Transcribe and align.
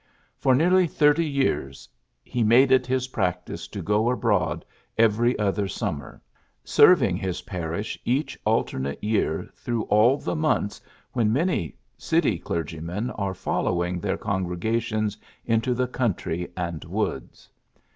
For 0.39 0.55
nearly 0.55 0.87
thirty 0.87 1.27
years 1.29 1.87
he 2.23 2.43
made 2.43 2.71
it 2.71 2.87
his 2.87 3.09
practice 3.09 3.67
to 3.67 3.83
go 3.83 4.09
abroad 4.09 4.65
every 4.97 5.37
other 5.37 5.67
summer, 5.67 6.19
serving 6.63 7.17
his 7.17 7.43
parish 7.43 7.99
each 8.03 8.35
alternate 8.43 9.03
year 9.03 9.47
through 9.53 9.83
all 9.83 10.17
the 10.17 10.35
months 10.35 10.81
when 11.13 11.31
many 11.31 11.75
city 11.99 12.39
clergy 12.39 12.79
men 12.79 13.11
are 13.11 13.35
following 13.35 13.99
their 13.99 14.17
congregations 14.17 15.19
into 15.45 15.75
the 15.75 15.85
country 15.85 16.49
and 16.57 16.83
woods. 16.85 17.47